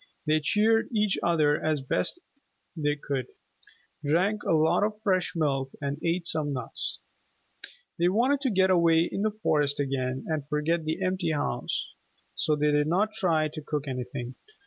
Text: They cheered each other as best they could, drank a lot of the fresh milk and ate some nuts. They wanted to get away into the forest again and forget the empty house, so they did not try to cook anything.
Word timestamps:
They 0.25 0.39
cheered 0.39 0.89
each 0.91 1.19
other 1.21 1.61
as 1.63 1.81
best 1.83 2.17
they 2.75 2.95
could, 2.95 3.27
drank 4.03 4.41
a 4.41 4.51
lot 4.51 4.83
of 4.83 4.93
the 4.95 4.99
fresh 5.03 5.35
milk 5.35 5.73
and 5.79 6.03
ate 6.03 6.25
some 6.25 6.53
nuts. 6.53 7.01
They 7.99 8.09
wanted 8.09 8.41
to 8.41 8.49
get 8.49 8.71
away 8.71 9.03
into 9.03 9.29
the 9.29 9.37
forest 9.43 9.79
again 9.79 10.25
and 10.27 10.47
forget 10.47 10.85
the 10.85 11.03
empty 11.03 11.29
house, 11.33 11.87
so 12.33 12.55
they 12.55 12.71
did 12.71 12.87
not 12.87 13.13
try 13.13 13.47
to 13.49 13.61
cook 13.61 13.87
anything. 13.87 14.33